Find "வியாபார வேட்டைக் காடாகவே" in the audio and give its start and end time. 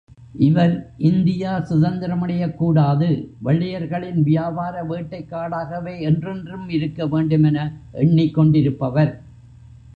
4.21-6.01